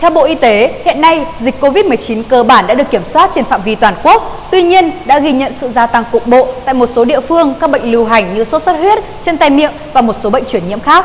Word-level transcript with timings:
Theo 0.00 0.10
Bộ 0.10 0.24
Y 0.24 0.34
tế, 0.34 0.80
hiện 0.84 1.00
nay 1.00 1.26
dịch 1.40 1.54
COVID-19 1.60 2.22
cơ 2.28 2.42
bản 2.42 2.66
đã 2.66 2.74
được 2.74 2.90
kiểm 2.90 3.02
soát 3.12 3.30
trên 3.34 3.44
phạm 3.44 3.62
vi 3.62 3.74
toàn 3.74 3.94
quốc. 4.02 4.48
Tuy 4.50 4.62
nhiên, 4.62 4.90
đã 5.04 5.18
ghi 5.18 5.32
nhận 5.32 5.52
sự 5.60 5.70
gia 5.74 5.86
tăng 5.86 6.04
cục 6.12 6.26
bộ 6.26 6.48
tại 6.64 6.74
một 6.74 6.88
số 6.94 7.04
địa 7.04 7.20
phương 7.20 7.54
các 7.60 7.70
bệnh 7.70 7.92
lưu 7.92 8.04
hành 8.04 8.34
như 8.34 8.44
sốt 8.44 8.62
xuất 8.62 8.72
huyết, 8.72 8.98
chân 9.22 9.38
tay 9.38 9.50
miệng 9.50 9.72
và 9.92 10.02
một 10.02 10.16
số 10.22 10.30
bệnh 10.30 10.44
truyền 10.44 10.68
nhiễm 10.68 10.80
khác. 10.80 11.04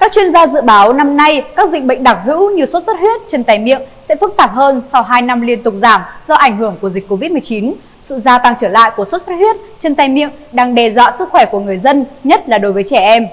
Các 0.00 0.12
chuyên 0.12 0.32
gia 0.32 0.46
dự 0.46 0.62
báo 0.62 0.92
năm 0.92 1.16
nay 1.16 1.42
các 1.56 1.68
dịch 1.72 1.84
bệnh 1.84 2.02
đặc 2.02 2.18
hữu 2.24 2.50
như 2.50 2.66
sốt 2.66 2.82
xuất 2.86 2.96
huyết, 2.98 3.20
chân 3.28 3.44
tay 3.44 3.58
miệng 3.58 3.80
sẽ 4.00 4.16
phức 4.20 4.34
tạp 4.36 4.54
hơn 4.54 4.82
sau 4.92 5.02
2 5.02 5.22
năm 5.22 5.40
liên 5.40 5.62
tục 5.62 5.74
giảm 5.76 6.00
do 6.28 6.34
ảnh 6.34 6.56
hưởng 6.56 6.76
của 6.80 6.90
dịch 6.90 7.08
Covid-19. 7.08 7.72
Sự 8.08 8.20
gia 8.20 8.38
tăng 8.38 8.54
trở 8.58 8.68
lại 8.68 8.92
của 8.96 9.04
sốt 9.04 9.22
xuất 9.22 9.34
huyết, 9.34 9.56
chân 9.78 9.94
tay 9.94 10.08
miệng 10.08 10.30
đang 10.52 10.74
đe 10.74 10.90
dọa 10.90 11.14
sức 11.18 11.28
khỏe 11.30 11.44
của 11.52 11.60
người 11.60 11.78
dân, 11.78 12.04
nhất 12.24 12.48
là 12.48 12.58
đối 12.58 12.72
với 12.72 12.84
trẻ 12.84 12.98
em. 12.98 13.26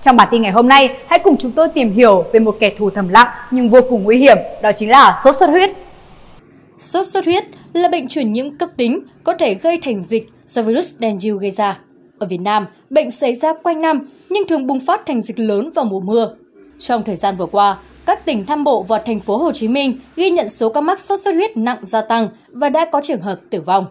Trong 0.00 0.16
bản 0.16 0.28
tin 0.30 0.42
ngày 0.42 0.52
hôm 0.52 0.68
nay, 0.68 0.96
hãy 1.06 1.18
cùng 1.18 1.36
chúng 1.38 1.52
tôi 1.52 1.68
tìm 1.68 1.92
hiểu 1.92 2.24
về 2.32 2.40
một 2.40 2.56
kẻ 2.60 2.72
thù 2.78 2.90
thầm 2.90 3.08
lặng 3.08 3.28
nhưng 3.50 3.70
vô 3.70 3.80
cùng 3.90 4.02
nguy 4.02 4.16
hiểm, 4.18 4.36
đó 4.62 4.72
chính 4.72 4.90
là 4.90 5.20
sốt 5.24 5.36
xuất 5.36 5.50
huyết. 5.50 5.70
Sốt 6.78 7.06
xuất 7.06 7.24
huyết 7.24 7.44
là 7.72 7.88
bệnh 7.88 8.08
truyền 8.08 8.32
nhiễm 8.32 8.56
cấp 8.56 8.68
tính 8.76 9.00
có 9.24 9.34
thể 9.34 9.54
gây 9.54 9.78
thành 9.82 10.02
dịch 10.02 10.28
do 10.46 10.62
virus 10.62 10.94
dengue 11.00 11.30
gây 11.40 11.50
ra. 11.50 11.78
Ở 12.18 12.26
Việt 12.26 12.40
Nam, 12.40 12.66
bệnh 12.90 13.10
xảy 13.10 13.34
ra 13.34 13.52
quanh 13.62 13.80
năm 13.80 14.08
nhưng 14.30 14.48
thường 14.48 14.66
bùng 14.66 14.80
phát 14.80 15.06
thành 15.06 15.20
dịch 15.20 15.38
lớn 15.38 15.70
vào 15.74 15.84
mùa 15.84 16.00
mưa. 16.00 16.34
Trong 16.78 17.02
thời 17.02 17.16
gian 17.16 17.36
vừa 17.36 17.46
qua, 17.46 17.76
các 18.06 18.24
tỉnh 18.24 18.44
Nam 18.48 18.64
Bộ 18.64 18.82
và 18.82 18.98
thành 18.98 19.20
phố 19.20 19.36
Hồ 19.36 19.52
Chí 19.52 19.68
Minh 19.68 19.98
ghi 20.16 20.30
nhận 20.30 20.48
số 20.48 20.68
ca 20.68 20.80
mắc 20.80 21.00
sốt 21.00 21.20
xuất 21.20 21.34
huyết 21.34 21.56
nặng 21.56 21.78
gia 21.82 22.00
tăng 22.00 22.28
và 22.48 22.68
đã 22.68 22.84
có 22.84 23.00
trường 23.02 23.20
hợp 23.20 23.40
tử 23.50 23.60
vong. 23.60 23.86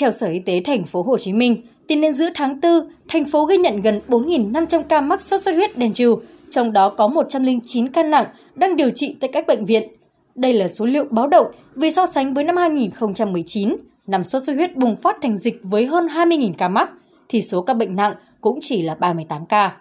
Theo 0.00 0.10
Sở 0.10 0.26
Y 0.26 0.38
tế 0.38 0.60
thành 0.64 0.84
phố 0.84 1.02
Hồ 1.02 1.18
Chí 1.18 1.32
Minh, 1.32 1.62
tính 1.86 2.00
đến 2.00 2.12
giữa 2.12 2.28
tháng 2.34 2.60
4, 2.60 2.88
thành 3.08 3.24
phố 3.24 3.44
ghi 3.44 3.56
nhận 3.56 3.80
gần 3.80 4.00
4.500 4.08 4.82
ca 4.82 5.00
mắc 5.00 5.20
sốt 5.20 5.40
xuất 5.40 5.54
huyết 5.54 5.70
dengue, 5.76 6.24
trong 6.50 6.72
đó 6.72 6.88
có 6.88 7.08
109 7.08 7.88
ca 7.88 8.02
nặng 8.02 8.26
đang 8.54 8.76
điều 8.76 8.90
trị 8.90 9.16
tại 9.20 9.30
các 9.32 9.46
bệnh 9.46 9.64
viện. 9.64 9.88
Đây 10.34 10.52
là 10.52 10.68
số 10.68 10.86
liệu 10.86 11.04
báo 11.10 11.26
động 11.26 11.46
vì 11.74 11.90
so 11.90 12.06
sánh 12.06 12.34
với 12.34 12.44
năm 12.44 12.56
2019, 12.56 13.76
năm 14.06 14.24
sốt 14.24 14.42
xuất 14.42 14.56
huyết 14.56 14.76
bùng 14.76 14.96
phát 14.96 15.16
thành 15.22 15.38
dịch 15.38 15.60
với 15.62 15.86
hơn 15.86 16.06
20.000 16.06 16.52
ca 16.58 16.68
mắc, 16.68 16.90
thì 17.28 17.42
số 17.42 17.62
ca 17.62 17.74
bệnh 17.74 17.96
nặng 17.96 18.14
cũng 18.40 18.58
chỉ 18.62 18.82
là 18.82 18.94
38 18.94 19.46
ca. 19.46 19.76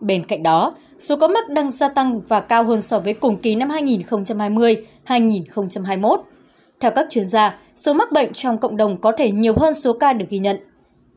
Bên 0.00 0.24
cạnh 0.24 0.42
đó, 0.42 0.74
số 0.98 1.16
ca 1.16 1.28
mắc 1.28 1.48
đang 1.48 1.70
gia 1.70 1.88
tăng 1.88 2.20
và 2.28 2.40
cao 2.40 2.64
hơn 2.64 2.80
so 2.80 2.98
với 2.98 3.14
cùng 3.14 3.36
kỳ 3.36 3.54
năm 3.54 3.68
2020-2021. 3.68 6.18
Theo 6.82 6.90
các 6.90 7.06
chuyên 7.10 7.24
gia, 7.24 7.58
số 7.74 7.92
mắc 7.92 8.12
bệnh 8.12 8.32
trong 8.32 8.58
cộng 8.58 8.76
đồng 8.76 8.96
có 8.96 9.12
thể 9.18 9.30
nhiều 9.30 9.54
hơn 9.56 9.74
số 9.74 9.92
ca 9.92 10.12
được 10.12 10.24
ghi 10.30 10.38
nhận. 10.38 10.56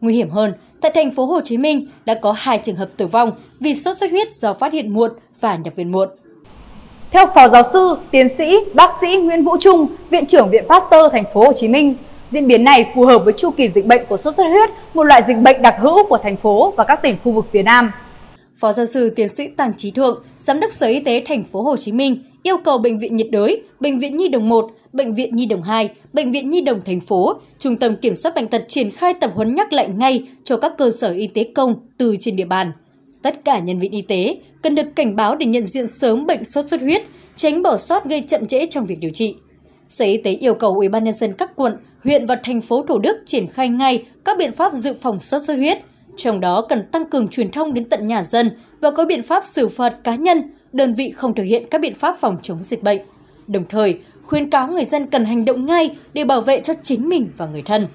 Nguy 0.02 0.14
hiểm 0.14 0.30
hơn, 0.30 0.54
tại 0.82 0.92
thành 0.96 1.12
phố 1.12 1.26
Hồ 1.26 1.42
Chí 1.42 1.58
Minh 1.58 1.88
đã 2.06 2.14
có 2.14 2.32
hai 2.38 2.58
trường 2.58 2.76
hợp 2.76 2.90
tử 2.98 3.08
vong 3.08 3.32
vì 3.60 3.76
sốt 3.76 3.98
xuất 3.98 4.12
huyết 4.12 4.34
do 4.34 4.54
phát 4.54 4.74
hiện 4.74 4.94
muộn 4.94 5.12
và 5.40 5.56
nhập 5.56 5.76
viện 5.76 5.92
muộn. 5.92 6.10
Theo 7.12 7.26
Phó 7.36 7.48
Giáo 7.48 7.64
sư, 7.74 7.98
Tiến 8.12 8.28
sĩ, 8.38 8.56
Bác 8.74 8.90
sĩ 9.02 9.18
Nguyễn 9.18 9.44
Vũ 9.44 9.58
Trung, 9.60 9.88
Viện 10.10 10.26
trưởng 10.26 10.50
Viện 10.50 10.64
Pasteur 10.70 11.12
Thành 11.12 11.26
phố 11.34 11.42
Hồ 11.42 11.54
Chí 11.54 11.68
Minh, 11.68 11.96
diễn 12.32 12.48
biến 12.48 12.64
này 12.64 12.92
phù 12.96 13.06
hợp 13.06 13.20
với 13.20 13.34
chu 13.38 13.52
kỳ 13.52 13.70
dịch 13.76 13.86
bệnh 13.86 14.06
của 14.10 14.18
sốt 14.18 14.36
xuất 14.38 14.44
huyết, 14.44 14.70
một 14.94 15.04
loại 15.04 15.24
dịch 15.28 15.38
bệnh 15.38 15.62
đặc 15.62 15.76
hữu 15.80 16.08
của 16.08 16.18
thành 16.24 16.38
phố 16.38 16.74
và 16.78 16.84
các 16.84 17.00
tỉnh 17.04 17.18
khu 17.24 17.32
vực 17.32 17.46
phía 17.52 17.64
Nam. 17.64 17.92
Phó 18.56 18.74
giáo 18.74 18.86
sư 18.86 19.10
tiến 19.10 19.30
sĩ 19.30 19.48
Tàng 19.48 19.74
Trí 19.78 19.92
Thượng, 19.92 20.24
Giám 20.40 20.60
đốc 20.60 20.72
Sở 20.72 20.88
Y 20.88 21.00
tế 21.00 21.24
Thành 21.28 21.44
phố 21.44 21.62
Hồ 21.62 21.78
Chí 21.78 21.92
Minh 21.92 22.24
yêu 22.44 22.58
cầu 22.58 22.78
bệnh 22.78 23.00
viện 23.00 23.18
nhiệt 23.18 23.28
đới, 23.32 23.62
bệnh 23.80 24.00
viện 24.00 24.18
Nhi 24.18 24.28
đồng 24.28 24.50
1, 24.50 24.72
bệnh 24.96 25.14
viện 25.14 25.36
Nhi 25.36 25.46
đồng 25.46 25.62
2, 25.62 25.90
bệnh 26.14 26.32
viện 26.32 26.50
Nhi 26.50 26.62
đồng 26.62 26.82
thành 26.86 27.00
phố, 27.00 27.34
Trung 27.60 27.78
tâm 27.78 27.96
Kiểm 27.96 28.16
soát 28.16 28.36
bệnh 28.36 28.48
tật 28.48 28.64
triển 28.68 28.92
khai 28.92 29.14
tập 29.14 29.32
huấn 29.36 29.56
nhắc 29.56 29.74
lại 29.74 29.88
ngay 29.88 30.28
cho 30.44 30.58
các 30.58 30.74
cơ 30.78 30.92
sở 30.92 31.12
y 31.12 31.28
tế 31.28 31.44
công 31.56 31.76
từ 31.98 32.16
trên 32.20 32.36
địa 32.36 32.46
bàn. 32.46 32.72
Tất 33.22 33.46
cả 33.46 33.60
nhân 33.60 33.80
viên 33.80 33.92
y 33.92 34.02
tế 34.02 34.38
cần 34.62 34.76
được 34.76 34.96
cảnh 34.96 35.16
báo 35.16 35.36
để 35.36 35.46
nhận 35.46 35.64
diện 35.64 35.88
sớm 35.88 36.26
bệnh 36.26 36.44
sốt 36.44 36.66
xuất 36.66 36.82
huyết, 36.82 37.04
tránh 37.36 37.62
bỏ 37.62 37.78
sót 37.78 38.06
gây 38.06 38.22
chậm 38.28 38.46
trễ 38.46 38.66
trong 38.66 38.86
việc 38.86 38.98
điều 39.00 39.12
trị. 39.12 39.36
Sở 39.90 40.06
Y 40.06 40.18
tế 40.18 40.32
yêu 40.32 40.54
cầu 40.54 40.74
Ủy 40.74 40.90
ban 40.90 41.04
nhân 41.04 41.14
dân 41.14 41.34
các 41.34 41.56
quận, 41.56 41.78
huyện 42.04 42.26
và 42.26 42.36
thành 42.44 42.62
phố 42.62 42.84
Thủ 42.84 43.00
Đức 43.00 43.18
triển 43.26 43.48
khai 43.48 43.70
ngay 43.70 44.06
các 44.26 44.38
biện 44.38 44.52
pháp 44.52 44.74
dự 44.74 44.94
phòng 44.94 45.20
sốt 45.20 45.42
xuất 45.42 45.56
huyết, 45.56 45.78
trong 46.18 46.40
đó 46.40 46.62
cần 46.62 46.84
tăng 46.92 47.10
cường 47.10 47.28
truyền 47.28 47.52
thông 47.52 47.74
đến 47.74 47.90
tận 47.90 48.08
nhà 48.08 48.24
dân 48.24 48.52
và 48.82 48.92
có 48.92 49.06
biện 49.06 49.22
pháp 49.22 49.44
xử 49.44 49.68
phạt 49.68 49.96
cá 50.04 50.16
nhân, 50.16 50.42
đơn 50.74 50.94
vị 50.94 51.12
không 51.12 51.36
thực 51.36 51.44
hiện 51.44 51.64
các 51.72 51.82
biện 51.82 51.94
pháp 51.94 52.18
phòng 52.20 52.38
chống 52.42 52.58
dịch 52.64 52.84
bệnh. 52.84 53.02
Đồng 53.48 53.66
thời, 53.70 54.00
khuyến 54.26 54.50
cáo 54.50 54.68
người 54.68 54.86
dân 54.86 55.06
cần 55.06 55.26
hành 55.26 55.46
động 55.46 55.66
ngay 55.66 55.96
để 56.14 56.24
bảo 56.24 56.42
vệ 56.42 56.60
cho 56.60 56.74
chính 56.82 57.10
mình 57.10 57.30
và 57.38 57.46
người 57.46 57.62
thân. 57.62 57.88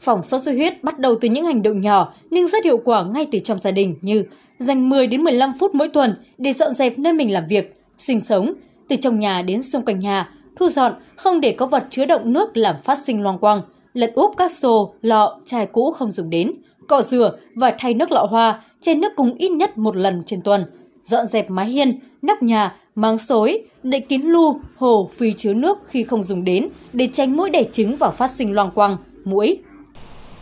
Phòng 0.00 0.22
sốt 0.22 0.42
xuất 0.42 0.52
huyết 0.52 0.84
bắt 0.84 0.98
đầu 0.98 1.14
từ 1.20 1.28
những 1.28 1.46
hành 1.46 1.62
động 1.62 1.80
nhỏ 1.80 2.14
nhưng 2.30 2.46
rất 2.46 2.64
hiệu 2.64 2.80
quả 2.84 3.04
ngay 3.04 3.26
từ 3.32 3.38
trong 3.38 3.58
gia 3.58 3.70
đình 3.70 3.96
như 4.02 4.24
dành 4.58 4.88
10 4.88 5.06
đến 5.06 5.22
15 5.22 5.52
phút 5.58 5.74
mỗi 5.74 5.88
tuần 5.88 6.14
để 6.38 6.52
dọn 6.52 6.72
dẹp 6.72 6.98
nơi 6.98 7.12
mình 7.12 7.32
làm 7.32 7.46
việc, 7.48 7.80
sinh 7.96 8.20
sống, 8.20 8.54
từ 8.88 8.96
trong 8.96 9.20
nhà 9.20 9.42
đến 9.42 9.62
xung 9.62 9.84
quanh 9.84 10.00
nhà, 10.00 10.30
thu 10.56 10.68
dọn, 10.68 10.92
không 11.16 11.40
để 11.40 11.52
có 11.52 11.66
vật 11.66 11.86
chứa 11.90 12.04
động 12.04 12.32
nước 12.32 12.56
làm 12.56 12.76
phát 12.84 12.98
sinh 12.98 13.22
loang 13.22 13.38
quang, 13.38 13.60
lật 13.94 14.12
úp 14.14 14.36
các 14.36 14.52
xô, 14.52 14.94
lọ, 15.02 15.38
chai 15.44 15.66
cũ 15.66 15.90
không 15.90 16.12
dùng 16.12 16.30
đến, 16.30 16.52
cọ 16.88 17.02
rửa 17.02 17.38
và 17.54 17.74
thay 17.78 17.94
nước 17.94 18.12
lọ 18.12 18.26
hoa, 18.30 18.62
chén 18.80 19.00
nước 19.00 19.12
cùng 19.16 19.34
ít 19.34 19.48
nhất 19.48 19.78
một 19.78 19.96
lần 19.96 20.22
trên 20.26 20.40
tuần, 20.40 20.64
dọn 21.04 21.26
dẹp 21.26 21.50
mái 21.50 21.66
hiên, 21.66 21.98
nóc 22.22 22.42
nhà, 22.42 22.74
máng 22.94 23.18
xối, 23.18 23.62
đậy 23.82 24.00
kín 24.00 24.20
lu, 24.20 24.60
hồ, 24.76 25.10
phi 25.16 25.32
chứa 25.32 25.54
nước 25.54 25.78
khi 25.86 26.04
không 26.04 26.22
dùng 26.22 26.44
đến 26.44 26.68
để 26.92 27.08
tránh 27.12 27.36
mũi 27.36 27.50
đẻ 27.50 27.64
trứng 27.72 27.96
và 27.96 28.10
phát 28.10 28.30
sinh 28.30 28.54
loang 28.54 28.70
quang, 28.70 28.96
mũi. 29.24 29.58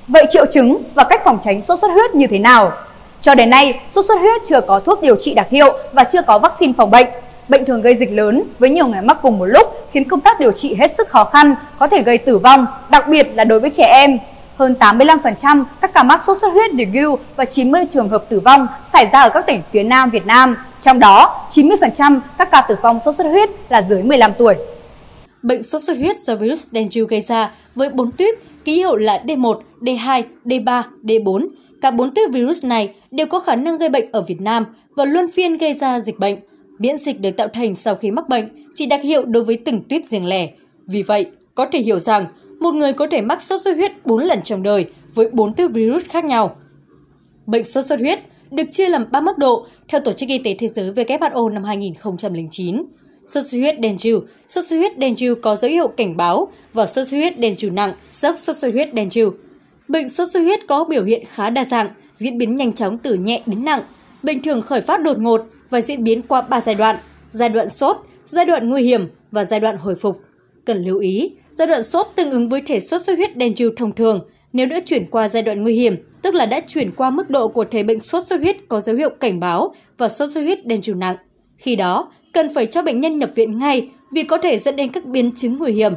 Vậy 0.08 0.26
triệu 0.30 0.46
chứng 0.46 0.82
và 0.94 1.04
cách 1.04 1.20
phòng 1.24 1.38
tránh 1.44 1.62
sốt 1.62 1.78
xuất 1.80 1.88
huyết 1.88 2.14
như 2.14 2.26
thế 2.26 2.38
nào? 2.38 2.72
Cho 3.20 3.34
đến 3.34 3.50
nay, 3.50 3.80
sốt 3.88 4.04
xuất 4.08 4.20
huyết 4.20 4.42
chưa 4.46 4.60
có 4.60 4.80
thuốc 4.80 5.02
điều 5.02 5.16
trị 5.16 5.34
đặc 5.34 5.46
hiệu 5.50 5.78
và 5.92 6.04
chưa 6.04 6.22
có 6.22 6.38
vaccine 6.38 6.72
phòng 6.76 6.90
bệnh. 6.90 7.06
Bệnh 7.48 7.64
thường 7.64 7.82
gây 7.82 7.94
dịch 7.94 8.12
lớn 8.12 8.42
với 8.58 8.70
nhiều 8.70 8.86
người 8.86 9.02
mắc 9.02 9.18
cùng 9.22 9.38
một 9.38 9.46
lúc 9.46 9.66
khiến 9.92 10.08
công 10.08 10.20
tác 10.20 10.40
điều 10.40 10.52
trị 10.52 10.74
hết 10.74 10.90
sức 10.98 11.08
khó 11.08 11.24
khăn, 11.24 11.54
có 11.78 11.86
thể 11.86 12.02
gây 12.02 12.18
tử 12.18 12.38
vong, 12.38 12.66
đặc 12.90 13.08
biệt 13.08 13.28
là 13.34 13.44
đối 13.44 13.60
với 13.60 13.70
trẻ 13.70 13.84
em. 13.84 14.18
Hơn 14.56 14.74
85% 14.80 15.64
các 15.80 15.94
ca 15.94 16.02
mắc 16.02 16.22
sốt 16.26 16.38
xuất 16.40 16.48
huyết 16.52 16.70
dengue 16.78 17.24
và 17.36 17.44
90 17.44 17.82
trường 17.90 18.08
hợp 18.08 18.24
tử 18.28 18.40
vong 18.40 18.66
xảy 18.92 19.06
ra 19.12 19.20
ở 19.20 19.30
các 19.30 19.44
tỉnh 19.46 19.62
phía 19.72 19.82
Nam 19.82 20.10
Việt 20.10 20.26
Nam. 20.26 20.56
Trong 20.80 20.98
đó, 20.98 21.46
90% 21.50 22.20
các 22.38 22.50
ca 22.50 22.60
tử 22.60 22.76
vong 22.82 23.00
sốt 23.00 23.16
xuất 23.16 23.24
huyết 23.24 23.50
là 23.68 23.82
dưới 23.82 24.02
15 24.02 24.32
tuổi. 24.38 24.54
Bệnh 25.42 25.62
sốt 25.62 25.82
xuất 25.82 25.96
huyết 25.96 26.18
do 26.18 26.36
virus 26.36 26.66
dengue 26.70 27.06
gây 27.08 27.20
ra 27.20 27.50
với 27.74 27.90
4 27.90 28.10
tuyếp, 28.12 28.34
ký 28.64 28.74
hiệu 28.74 28.96
là 28.96 29.22
D1, 29.26 29.60
D2, 29.80 30.22
D3, 30.44 30.82
D4. 31.04 31.46
Cả 31.80 31.90
4 31.90 32.14
tuyếp 32.14 32.30
virus 32.32 32.64
này 32.64 32.94
đều 33.10 33.26
có 33.26 33.40
khả 33.40 33.56
năng 33.56 33.78
gây 33.78 33.88
bệnh 33.88 34.12
ở 34.12 34.22
Việt 34.22 34.40
Nam 34.40 34.64
và 34.96 35.04
luân 35.04 35.30
phiên 35.30 35.58
gây 35.58 35.74
ra 35.74 36.00
dịch 36.00 36.18
bệnh. 36.18 36.36
Miễn 36.78 36.96
dịch 36.96 37.20
được 37.20 37.30
tạo 37.30 37.48
thành 37.48 37.74
sau 37.74 37.94
khi 37.94 38.10
mắc 38.10 38.28
bệnh 38.28 38.48
chỉ 38.74 38.86
đặc 38.86 39.00
hiệu 39.02 39.24
đối 39.24 39.44
với 39.44 39.56
từng 39.56 39.82
tuyếp 39.88 40.04
riêng 40.04 40.26
lẻ. 40.26 40.48
Vì 40.86 41.02
vậy, 41.02 41.26
có 41.54 41.66
thể 41.72 41.78
hiểu 41.78 41.98
rằng 41.98 42.26
một 42.60 42.74
người 42.74 42.92
có 42.92 43.06
thể 43.10 43.20
mắc 43.20 43.42
sốt 43.42 43.60
xuất 43.60 43.76
huyết 43.76 43.91
4 44.04 44.24
lần 44.24 44.42
trong 44.42 44.62
đời 44.62 44.86
với 45.14 45.28
4 45.32 45.54
thứ 45.54 45.68
virus 45.68 46.04
khác 46.04 46.24
nhau. 46.24 46.56
Bệnh 47.46 47.64
sốt 47.64 47.86
xuất 47.86 48.00
huyết 48.00 48.18
được 48.50 48.66
chia 48.72 48.88
làm 48.88 49.10
3 49.10 49.20
mức 49.20 49.38
độ 49.38 49.66
theo 49.88 50.00
Tổ 50.00 50.12
chức 50.12 50.28
Y 50.28 50.38
tế 50.38 50.56
Thế 50.58 50.68
giới 50.68 50.92
WHO 50.92 51.48
năm 51.48 51.64
2009. 51.64 52.84
Sốt 53.26 53.44
xuất 53.46 53.58
huyết 53.58 53.76
dengue, 53.82 54.20
sốt 54.48 54.64
xuất 54.64 54.76
huyết 54.76 54.92
dengue 55.00 55.40
có 55.42 55.56
dấu 55.56 55.70
hiệu 55.70 55.88
cảnh 55.88 56.16
báo 56.16 56.48
và 56.72 56.86
sốt 56.86 57.06
xuất 57.06 57.16
huyết 57.16 57.34
dengue 57.42 57.70
nặng, 57.70 57.94
sốc 58.10 58.38
sốt 58.38 58.56
xuất 58.56 58.72
huyết 58.72 58.88
dengue. 58.96 59.38
Bệnh 59.88 60.08
sốt 60.08 60.28
xuất 60.30 60.40
huyết 60.40 60.66
có 60.66 60.84
biểu 60.84 61.04
hiện 61.04 61.24
khá 61.28 61.50
đa 61.50 61.64
dạng, 61.64 61.88
diễn 62.14 62.38
biến 62.38 62.56
nhanh 62.56 62.72
chóng 62.72 62.98
từ 62.98 63.14
nhẹ 63.14 63.42
đến 63.46 63.64
nặng. 63.64 63.80
Bệnh 64.22 64.42
thường 64.42 64.60
khởi 64.60 64.80
phát 64.80 65.02
đột 65.02 65.18
ngột 65.18 65.40
và 65.70 65.80
diễn 65.80 66.04
biến 66.04 66.22
qua 66.22 66.42
3 66.42 66.60
giai 66.60 66.74
đoạn, 66.74 66.96
giai 67.30 67.48
đoạn 67.48 67.68
sốt, 67.68 67.96
giai 68.26 68.46
đoạn 68.46 68.70
nguy 68.70 68.82
hiểm 68.82 69.08
và 69.30 69.44
giai 69.44 69.60
đoạn 69.60 69.76
hồi 69.76 69.94
phục. 69.94 70.20
Cần 70.64 70.84
lưu 70.84 70.98
ý, 70.98 71.32
giai 71.50 71.68
đoạn 71.68 71.82
sốt 71.82 72.06
tương 72.16 72.30
ứng 72.30 72.48
với 72.48 72.60
thể 72.60 72.80
sốt 72.80 73.02
xuất 73.02 73.16
huyết 73.16 73.30
dengue 73.40 73.74
thông 73.76 73.92
thường. 73.92 74.20
Nếu 74.52 74.66
đã 74.66 74.80
chuyển 74.86 75.06
qua 75.06 75.28
giai 75.28 75.42
đoạn 75.42 75.62
nguy 75.62 75.74
hiểm, 75.74 75.96
tức 76.22 76.34
là 76.34 76.46
đã 76.46 76.60
chuyển 76.60 76.90
qua 76.90 77.10
mức 77.10 77.30
độ 77.30 77.48
của 77.48 77.64
thể 77.64 77.82
bệnh 77.82 77.98
sốt 77.98 78.26
xuất 78.26 78.40
huyết 78.40 78.56
có 78.68 78.80
dấu 78.80 78.96
hiệu 78.96 79.10
cảnh 79.20 79.40
báo 79.40 79.74
và 79.98 80.08
sốt 80.08 80.30
xuất 80.30 80.40
huyết 80.40 80.58
dengue 80.68 80.94
nặng. 81.00 81.16
Khi 81.56 81.76
đó, 81.76 82.12
cần 82.32 82.54
phải 82.54 82.66
cho 82.66 82.82
bệnh 82.82 83.00
nhân 83.00 83.18
nhập 83.18 83.30
viện 83.34 83.58
ngay 83.58 83.90
vì 84.12 84.22
có 84.22 84.38
thể 84.38 84.58
dẫn 84.58 84.76
đến 84.76 84.88
các 84.88 85.04
biến 85.04 85.32
chứng 85.32 85.58
nguy 85.58 85.72
hiểm. 85.72 85.92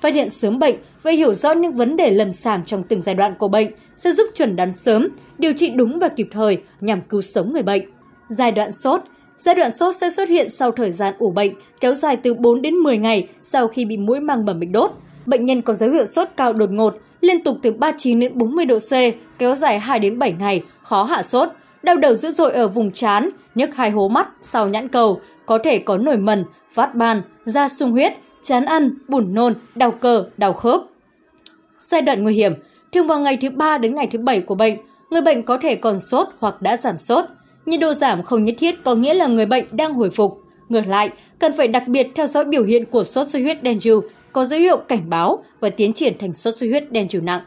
Phát 0.00 0.14
hiện 0.14 0.28
sớm 0.28 0.58
bệnh 0.58 0.76
và 1.02 1.10
hiểu 1.10 1.34
rõ 1.34 1.52
những 1.52 1.72
vấn 1.72 1.96
đề 1.96 2.10
lâm 2.10 2.32
sàng 2.32 2.64
trong 2.64 2.82
từng 2.82 3.02
giai 3.02 3.14
đoạn 3.14 3.34
của 3.38 3.48
bệnh 3.48 3.70
sẽ 3.96 4.12
giúp 4.12 4.26
chuẩn 4.34 4.56
đoán 4.56 4.72
sớm, 4.72 5.08
điều 5.38 5.52
trị 5.52 5.70
đúng 5.70 5.98
và 5.98 6.08
kịp 6.08 6.28
thời 6.30 6.58
nhằm 6.80 7.00
cứu 7.00 7.22
sống 7.22 7.52
người 7.52 7.62
bệnh. 7.62 7.82
Giai 8.28 8.52
đoạn 8.52 8.72
sốt 8.72 9.00
Giai 9.38 9.54
đoạn 9.54 9.70
sốt 9.70 9.94
sẽ 9.94 10.10
xuất 10.10 10.28
hiện 10.28 10.50
sau 10.50 10.72
thời 10.72 10.92
gian 10.92 11.14
ủ 11.18 11.30
bệnh, 11.30 11.54
kéo 11.80 11.94
dài 11.94 12.16
từ 12.16 12.34
4 12.34 12.62
đến 12.62 12.74
10 12.74 12.98
ngày 12.98 13.28
sau 13.42 13.68
khi 13.68 13.84
bị 13.84 13.96
mũi 13.96 14.20
mang 14.20 14.44
mầm 14.44 14.60
bệnh 14.60 14.72
đốt. 14.72 14.90
Bệnh 15.26 15.46
nhân 15.46 15.62
có 15.62 15.74
dấu 15.74 15.90
hiệu 15.90 16.06
sốt 16.06 16.28
cao 16.36 16.52
đột 16.52 16.70
ngột, 16.70 16.98
liên 17.20 17.44
tục 17.44 17.56
từ 17.62 17.72
39 17.72 18.20
đến 18.20 18.38
40 18.38 18.64
độ 18.64 18.78
C, 18.78 18.92
kéo 19.38 19.54
dài 19.54 19.78
2 19.78 19.98
đến 19.98 20.18
7 20.18 20.32
ngày, 20.38 20.62
khó 20.82 21.02
hạ 21.02 21.22
sốt, 21.22 21.48
đau 21.82 21.96
đầu 21.96 22.14
dữ 22.14 22.30
dội 22.30 22.52
ở 22.52 22.68
vùng 22.68 22.90
trán, 22.90 23.30
nhức 23.54 23.74
hai 23.74 23.90
hố 23.90 24.08
mắt 24.08 24.28
sau 24.40 24.68
nhãn 24.68 24.88
cầu, 24.88 25.20
có 25.46 25.58
thể 25.58 25.78
có 25.78 25.98
nổi 25.98 26.16
mẩn, 26.16 26.44
phát 26.72 26.94
ban, 26.94 27.22
da 27.44 27.68
sung 27.68 27.92
huyết, 27.92 28.12
chán 28.42 28.64
ăn, 28.64 28.90
buồn 29.08 29.34
nôn, 29.34 29.54
đau 29.74 29.90
cơ, 29.90 30.24
đau 30.36 30.52
khớp. 30.52 30.80
Giai 31.78 32.02
đoạn 32.02 32.22
nguy 32.22 32.34
hiểm 32.34 32.52
Thường 32.92 33.06
vào 33.06 33.20
ngày 33.20 33.36
thứ 33.36 33.50
3 33.50 33.78
đến 33.78 33.94
ngày 33.94 34.08
thứ 34.12 34.18
7 34.18 34.40
của 34.40 34.54
bệnh, 34.54 34.78
người 35.10 35.22
bệnh 35.22 35.42
có 35.42 35.58
thể 35.58 35.74
còn 35.74 36.00
sốt 36.00 36.28
hoặc 36.38 36.62
đã 36.62 36.76
giảm 36.76 36.98
sốt. 36.98 37.24
Nhiệt 37.66 37.80
độ 37.80 37.94
giảm 37.94 38.22
không 38.22 38.44
nhất 38.44 38.54
thiết 38.58 38.84
có 38.84 38.94
nghĩa 38.94 39.14
là 39.14 39.26
người 39.26 39.46
bệnh 39.46 39.64
đang 39.76 39.94
hồi 39.94 40.10
phục. 40.10 40.42
Ngược 40.68 40.86
lại, 40.86 41.10
cần 41.38 41.52
phải 41.56 41.68
đặc 41.68 41.88
biệt 41.88 42.06
theo 42.14 42.26
dõi 42.26 42.44
biểu 42.44 42.64
hiện 42.64 42.84
của 42.84 43.04
sốt 43.04 43.26
xuất 43.26 43.38
huyết 43.38 43.62
đen 43.62 43.78
trừ 43.78 44.00
có 44.32 44.44
dấu 44.44 44.60
hiệu 44.60 44.76
cảnh 44.76 45.10
báo 45.10 45.44
và 45.60 45.70
tiến 45.70 45.92
triển 45.92 46.18
thành 46.18 46.32
sốt 46.32 46.56
xuất 46.56 46.66
huyết 46.66 46.92
đen 46.92 47.08
trừ 47.08 47.20
nặng. 47.20 47.40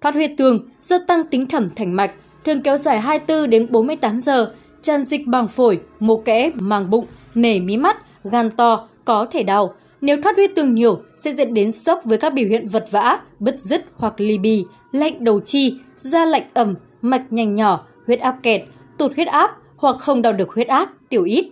Thoát 0.00 0.14
huyết 0.14 0.30
tương 0.36 0.68
do 0.82 0.98
tăng 0.98 1.24
tính 1.24 1.46
thẩm 1.46 1.70
thành 1.76 1.96
mạch, 1.96 2.10
thường 2.44 2.60
kéo 2.60 2.76
dài 2.76 3.00
24 3.00 3.50
đến 3.50 3.66
48 3.70 4.20
giờ, 4.20 4.52
tràn 4.82 5.04
dịch 5.04 5.26
bằng 5.26 5.48
phổi, 5.48 5.80
mô 6.00 6.16
kẽ, 6.16 6.50
màng 6.54 6.90
bụng, 6.90 7.06
nể 7.34 7.60
mí 7.60 7.76
mắt, 7.76 7.96
gan 8.24 8.50
to, 8.50 8.88
có 9.04 9.26
thể 9.30 9.42
đau. 9.42 9.74
Nếu 10.00 10.22
thoát 10.22 10.36
huyết 10.36 10.50
tương 10.54 10.74
nhiều 10.74 11.02
sẽ 11.16 11.32
dẫn 11.32 11.54
đến 11.54 11.72
sốc 11.72 12.00
với 12.04 12.18
các 12.18 12.34
biểu 12.34 12.48
hiện 12.48 12.66
vật 12.66 12.86
vã, 12.90 13.18
bứt 13.38 13.60
rứt 13.60 13.84
hoặc 13.96 14.14
ly 14.20 14.38
bì, 14.38 14.64
lạnh 14.92 15.24
đầu 15.24 15.40
chi, 15.40 15.78
da 15.96 16.24
lạnh 16.24 16.48
ẩm, 16.54 16.74
mạch 17.02 17.32
nhanh 17.32 17.54
nhỏ, 17.54 17.86
huyết 18.06 18.20
áp 18.20 18.36
kẹt, 18.42 18.62
tụt 18.98 19.14
huyết 19.14 19.28
áp 19.28 19.56
hoặc 19.76 19.96
không 19.96 20.22
đo 20.22 20.32
được 20.32 20.50
huyết 20.50 20.68
áp, 20.68 20.88
tiểu 21.08 21.24
ít. 21.24 21.48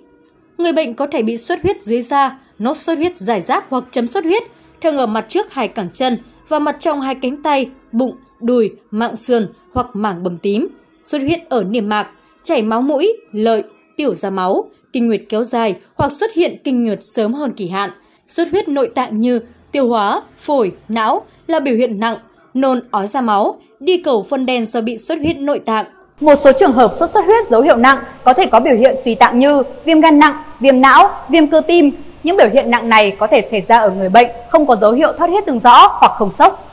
Người 0.58 0.72
bệnh 0.72 0.94
có 0.94 1.06
thể 1.06 1.22
bị 1.22 1.36
xuất 1.36 1.62
huyết 1.62 1.82
dưới 1.82 2.00
da, 2.00 2.38
nốt 2.58 2.76
xuất 2.76 2.98
huyết 2.98 3.16
giải 3.16 3.40
rác 3.40 3.64
hoặc 3.68 3.84
chấm 3.90 4.06
xuất 4.06 4.24
huyết, 4.24 4.42
thường 4.80 4.96
ở 4.96 5.06
mặt 5.06 5.26
trước 5.28 5.52
hai 5.52 5.68
cẳng 5.68 5.88
chân 5.94 6.18
và 6.48 6.58
mặt 6.58 6.76
trong 6.80 7.00
hai 7.00 7.14
cánh 7.14 7.42
tay, 7.42 7.70
bụng, 7.92 8.16
đùi, 8.40 8.70
mạng 8.90 9.16
sườn 9.16 9.48
hoặc 9.72 9.86
mảng 9.92 10.22
bầm 10.22 10.36
tím, 10.36 10.68
xuất 11.04 11.22
huyết 11.22 11.48
ở 11.48 11.64
niêm 11.64 11.88
mạc, 11.88 12.10
chảy 12.42 12.62
máu 12.62 12.82
mũi, 12.82 13.16
lợi, 13.32 13.62
tiểu 13.96 14.14
ra 14.14 14.30
máu, 14.30 14.70
kinh 14.92 15.06
nguyệt 15.06 15.22
kéo 15.28 15.44
dài 15.44 15.76
hoặc 15.94 16.12
xuất 16.12 16.34
hiện 16.34 16.56
kinh 16.64 16.84
nguyệt 16.84 16.98
sớm 17.02 17.32
hơn 17.32 17.52
kỳ 17.52 17.68
hạn. 17.68 17.90
Xuất 18.26 18.48
huyết 18.50 18.68
nội 18.68 18.88
tạng 18.94 19.20
như 19.20 19.40
tiêu 19.72 19.88
hóa, 19.88 20.22
phổi, 20.38 20.72
não 20.88 21.22
là 21.46 21.60
biểu 21.60 21.74
hiện 21.74 22.00
nặng, 22.00 22.16
nôn 22.54 22.80
ói 22.90 23.06
ra 23.06 23.20
máu, 23.20 23.60
đi 23.80 23.96
cầu 23.96 24.22
phân 24.22 24.46
đen 24.46 24.66
do 24.66 24.80
bị 24.80 24.98
xuất 24.98 25.18
huyết 25.18 25.36
nội 25.38 25.58
tạng. 25.58 25.86
Một 26.22 26.34
số 26.44 26.52
trường 26.52 26.72
hợp 26.72 26.92
sốt 26.98 27.10
xuất 27.10 27.24
huyết 27.24 27.48
dấu 27.50 27.62
hiệu 27.62 27.76
nặng 27.76 28.04
có 28.24 28.32
thể 28.32 28.46
có 28.46 28.60
biểu 28.60 28.74
hiện 28.74 28.94
suy 29.04 29.14
tạng 29.14 29.38
như 29.38 29.62
viêm 29.84 30.00
gan 30.00 30.18
nặng, 30.18 30.42
viêm 30.60 30.80
não, 30.80 31.10
viêm 31.28 31.46
cơ 31.46 31.60
tim. 31.60 31.90
Những 32.22 32.36
biểu 32.36 32.48
hiện 32.52 32.70
nặng 32.70 32.88
này 32.88 33.16
có 33.18 33.26
thể 33.26 33.42
xảy 33.50 33.62
ra 33.68 33.78
ở 33.78 33.90
người 33.90 34.08
bệnh 34.08 34.30
không 34.50 34.66
có 34.66 34.76
dấu 34.76 34.92
hiệu 34.92 35.12
thoát 35.18 35.30
huyết 35.30 35.46
tương 35.46 35.60
rõ 35.60 35.96
hoặc 36.00 36.12
không 36.18 36.30
sốc. 36.30 36.68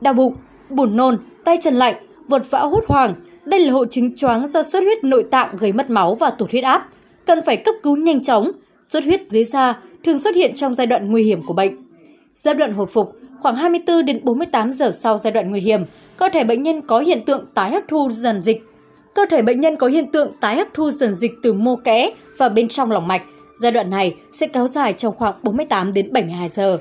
Đau 0.00 0.14
bụng, 0.14 0.34
buồn 0.70 0.96
nôn, 0.96 1.18
tay 1.44 1.56
chân 1.60 1.74
lạnh, 1.74 1.94
vật 2.28 2.42
vã 2.50 2.60
hốt 2.60 2.84
hoảng. 2.88 3.14
Đây 3.44 3.60
là 3.60 3.72
hội 3.72 3.86
chứng 3.90 4.16
choáng 4.16 4.48
do 4.48 4.62
xuất 4.62 4.82
huyết 4.82 5.04
nội 5.04 5.24
tạng 5.30 5.56
gây 5.58 5.72
mất 5.72 5.90
máu 5.90 6.14
và 6.14 6.30
tụt 6.30 6.50
huyết 6.50 6.64
áp. 6.64 6.88
Cần 7.26 7.40
phải 7.46 7.56
cấp 7.56 7.74
cứu 7.82 7.96
nhanh 7.96 8.22
chóng. 8.22 8.50
Xuất 8.86 9.04
huyết 9.04 9.20
dưới 9.28 9.44
da 9.44 9.74
thường 10.04 10.18
xuất 10.18 10.34
hiện 10.34 10.54
trong 10.54 10.74
giai 10.74 10.86
đoạn 10.86 11.10
nguy 11.10 11.22
hiểm 11.22 11.46
của 11.46 11.54
bệnh. 11.54 11.74
Giai 12.34 12.54
đoạn 12.54 12.72
hồi 12.72 12.86
phục 12.86 13.16
khoảng 13.40 13.54
24 13.54 14.04
đến 14.04 14.20
48 14.22 14.72
giờ 14.72 14.90
sau 14.94 15.18
giai 15.18 15.32
đoạn 15.32 15.50
nguy 15.50 15.60
hiểm, 15.60 15.84
cơ 16.18 16.28
thể 16.32 16.44
bệnh 16.44 16.62
nhân 16.62 16.80
có 16.80 16.98
hiện 17.00 17.24
tượng 17.24 17.44
tái 17.54 17.70
hấp 17.70 17.82
thu 17.88 18.08
dần 18.10 18.40
dịch. 18.40 18.64
Cơ 19.14 19.26
thể 19.30 19.42
bệnh 19.42 19.60
nhân 19.60 19.76
có 19.76 19.86
hiện 19.86 20.12
tượng 20.12 20.32
tái 20.40 20.56
hấp 20.56 20.68
thu 20.74 20.90
dần 20.90 21.14
dịch 21.14 21.32
từ 21.42 21.52
mô 21.52 21.76
kẽ 21.76 22.10
và 22.36 22.48
bên 22.48 22.68
trong 22.68 22.90
lòng 22.90 23.08
mạch. 23.08 23.22
Giai 23.56 23.72
đoạn 23.72 23.90
này 23.90 24.14
sẽ 24.32 24.46
kéo 24.46 24.68
dài 24.68 24.92
trong 24.92 25.14
khoảng 25.16 25.34
48 25.42 25.92
đến 25.92 26.12
72 26.12 26.48
giờ. 26.48 26.78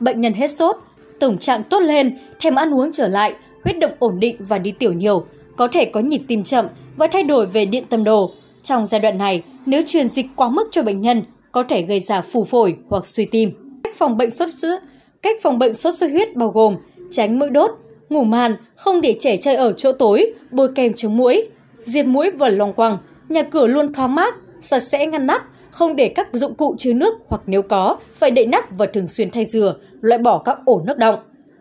Bệnh 0.00 0.20
nhân 0.20 0.34
hết 0.34 0.50
sốt, 0.50 0.76
tổng 1.20 1.38
trạng 1.38 1.62
tốt 1.62 1.80
lên, 1.80 2.18
thèm 2.40 2.54
ăn 2.54 2.74
uống 2.74 2.92
trở 2.92 3.08
lại, 3.08 3.34
huyết 3.64 3.78
động 3.78 3.92
ổn 3.98 4.20
định 4.20 4.36
và 4.38 4.58
đi 4.58 4.70
tiểu 4.70 4.92
nhiều, 4.92 5.24
có 5.56 5.68
thể 5.68 5.84
có 5.84 6.00
nhịp 6.00 6.22
tim 6.28 6.44
chậm 6.44 6.66
và 6.96 7.06
thay 7.06 7.22
đổi 7.22 7.46
về 7.46 7.64
điện 7.64 7.84
tâm 7.88 8.04
đồ. 8.04 8.32
Trong 8.62 8.86
giai 8.86 9.00
đoạn 9.00 9.18
này, 9.18 9.42
nếu 9.66 9.82
truyền 9.86 10.08
dịch 10.08 10.26
quá 10.36 10.48
mức 10.48 10.68
cho 10.70 10.82
bệnh 10.82 11.00
nhân, 11.00 11.22
có 11.52 11.62
thể 11.62 11.82
gây 11.82 12.00
ra 12.00 12.20
phù 12.20 12.44
phổi 12.44 12.76
hoặc 12.88 13.06
suy 13.06 13.24
tim. 13.24 13.80
Cách 13.84 13.94
phòng 13.96 14.16
bệnh 14.16 14.30
sốt 14.30 14.48
xuất 14.56 14.82
Cách 15.22 15.36
phòng 15.42 15.58
bệnh 15.58 15.74
sốt 15.74 15.94
xuất 15.94 16.10
huyết 16.10 16.36
bao 16.36 16.48
gồm 16.48 16.76
tránh 17.10 17.38
mũi 17.38 17.50
đốt, 17.50 17.70
ngủ 18.10 18.24
màn, 18.24 18.56
không 18.76 19.00
để 19.00 19.16
trẻ 19.20 19.36
chơi 19.36 19.54
ở 19.54 19.72
chỗ 19.72 19.92
tối, 19.92 20.32
bôi 20.50 20.68
kem 20.74 20.92
chống 20.92 21.16
mũi, 21.16 21.48
diệt 21.82 22.06
mũi 22.06 22.30
và 22.30 22.48
loang 22.48 22.72
quăng, 22.72 22.98
nhà 23.28 23.42
cửa 23.42 23.66
luôn 23.66 23.92
thoáng 23.92 24.14
mát, 24.14 24.34
sạch 24.60 24.80
sẽ 24.80 25.06
ngăn 25.06 25.26
nắp, 25.26 25.42
không 25.70 25.96
để 25.96 26.08
các 26.08 26.28
dụng 26.32 26.54
cụ 26.54 26.74
chứa 26.78 26.92
nước 26.92 27.14
hoặc 27.28 27.42
nếu 27.46 27.62
có, 27.62 27.96
phải 28.14 28.30
đậy 28.30 28.46
nắp 28.46 28.76
và 28.78 28.86
thường 28.86 29.08
xuyên 29.08 29.30
thay 29.30 29.44
rửa, 29.44 29.76
loại 30.00 30.18
bỏ 30.18 30.38
các 30.38 30.58
ổ 30.64 30.82
nước 30.86 30.98
động. 30.98 31.18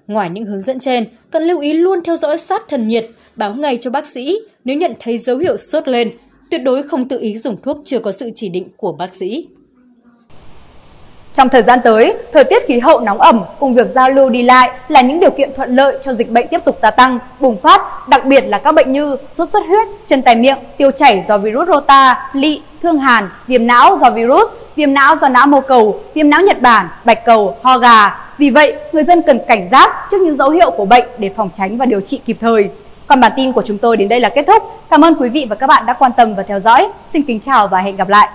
Ngoài 0.07 0.29
những 0.29 0.45
hướng 0.45 0.61
dẫn 0.61 0.79
trên, 0.79 1.05
cần 1.31 1.43
lưu 1.43 1.59
ý 1.59 1.73
luôn 1.73 1.99
theo 2.03 2.15
dõi 2.15 2.37
sát 2.37 2.61
thân 2.67 2.87
nhiệt, 2.87 3.09
báo 3.35 3.53
ngay 3.55 3.77
cho 3.77 3.91
bác 3.91 4.05
sĩ 4.05 4.39
nếu 4.65 4.77
nhận 4.77 4.93
thấy 4.99 5.17
dấu 5.17 5.37
hiệu 5.37 5.57
sốt 5.57 5.87
lên, 5.87 6.11
tuyệt 6.51 6.61
đối 6.63 6.83
không 6.83 7.07
tự 7.07 7.19
ý 7.19 7.37
dùng 7.37 7.57
thuốc 7.61 7.77
chưa 7.83 7.99
có 7.99 8.11
sự 8.11 8.31
chỉ 8.35 8.49
định 8.49 8.67
của 8.77 8.91
bác 8.91 9.15
sĩ. 9.15 9.47
Trong 11.33 11.49
thời 11.49 11.63
gian 11.63 11.79
tới, 11.83 12.15
thời 12.33 12.43
tiết 12.43 12.63
khí 12.67 12.79
hậu 12.79 12.99
nóng 12.99 13.21
ẩm 13.21 13.43
cùng 13.59 13.73
việc 13.73 13.87
giao 13.95 14.09
lưu 14.09 14.29
đi 14.29 14.43
lại 14.43 14.71
là 14.87 15.01
những 15.01 15.19
điều 15.19 15.31
kiện 15.31 15.53
thuận 15.55 15.75
lợi 15.75 15.97
cho 16.01 16.13
dịch 16.13 16.29
bệnh 16.29 16.47
tiếp 16.47 16.59
tục 16.65 16.77
gia 16.81 16.91
tăng, 16.91 17.19
bùng 17.39 17.61
phát, 17.61 18.09
đặc 18.09 18.25
biệt 18.25 18.41
là 18.47 18.57
các 18.57 18.71
bệnh 18.71 18.91
như 18.91 19.17
sốt 19.37 19.49
xuất 19.49 19.63
huyết, 19.67 19.87
chân 20.07 20.21
tay 20.21 20.35
miệng, 20.35 20.57
tiêu 20.77 20.91
chảy 20.91 21.25
do 21.27 21.37
virus 21.37 21.67
rota, 21.67 22.29
lị, 22.33 22.61
thương 22.83 22.99
hàn, 22.99 23.29
viêm 23.47 23.67
não 23.67 23.97
do 23.97 24.09
virus, 24.09 24.47
viêm 24.75 24.93
não 24.93 25.15
do 25.15 25.27
não 25.29 25.47
mô 25.47 25.61
cầu, 25.61 25.99
viêm 26.13 26.29
não 26.29 26.41
Nhật 26.41 26.61
Bản, 26.61 26.87
bạch 27.05 27.25
cầu, 27.25 27.55
ho 27.61 27.77
gà. 27.77 28.17
Vì 28.37 28.49
vậy, 28.49 28.75
người 28.91 29.03
dân 29.03 29.21
cần 29.21 29.39
cảnh 29.47 29.69
giác 29.71 29.89
trước 30.11 30.21
những 30.21 30.37
dấu 30.37 30.49
hiệu 30.49 30.71
của 30.71 30.85
bệnh 30.85 31.05
để 31.17 31.31
phòng 31.35 31.49
tránh 31.53 31.77
và 31.77 31.85
điều 31.85 32.01
trị 32.01 32.21
kịp 32.25 32.37
thời. 32.41 32.69
Còn 33.07 33.19
bản 33.19 33.31
tin 33.35 33.51
của 33.53 33.61
chúng 33.65 33.77
tôi 33.77 33.97
đến 33.97 34.09
đây 34.09 34.19
là 34.19 34.29
kết 34.29 34.43
thúc. 34.47 34.63
Cảm 34.89 35.05
ơn 35.05 35.15
quý 35.15 35.29
vị 35.29 35.45
và 35.49 35.55
các 35.55 35.67
bạn 35.67 35.85
đã 35.85 35.93
quan 35.93 36.11
tâm 36.17 36.35
và 36.35 36.43
theo 36.43 36.59
dõi. 36.59 36.87
Xin 37.13 37.23
kính 37.23 37.39
chào 37.39 37.67
và 37.67 37.79
hẹn 37.79 37.95
gặp 37.95 38.09
lại. 38.09 38.29